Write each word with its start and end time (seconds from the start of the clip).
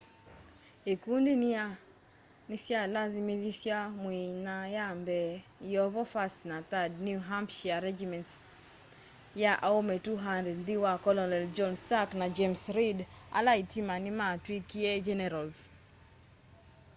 ĩkũndĩ 0.93 1.33
nĩ 2.49 2.55
sya 2.63 2.79
lasĩmĩthasya 2.93 3.77
mwĩ 4.01 4.19
nya 4.43 4.57
ya 4.75 4.87
mbee 4.99 5.29
yĩovo 5.71 6.01
1st 6.13 6.39
na 6.51 6.57
3rd 6.71 6.91
new 7.05 7.19
hampshĩre 7.29 7.79
regĩments 7.87 8.33
ya 9.43 9.51
aũme 9.67 9.95
200 10.05 10.53
nthĩ 10.61 10.75
wa 10.85 10.93
kolonel 11.05 11.45
john 11.55 11.73
stark 11.83 12.09
na 12.21 12.27
james 12.37 12.63
reed 12.75 12.99
ala 13.37 13.51
ĩtĩma 13.63 13.95
nĩmatwĩkĩe 14.05 14.91
generals 15.07 15.57